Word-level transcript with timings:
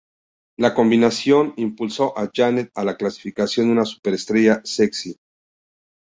La 0.57 0.73
combinación 0.73 1.53
impulsó 1.57 2.17
a 2.17 2.31
Janet 2.33 2.71
a 2.73 2.83
la 2.83 2.97
clasificación 2.97 3.67
de 3.67 3.73
una 3.73 3.85
superestrella 3.85 4.59
sexi. 4.63 5.15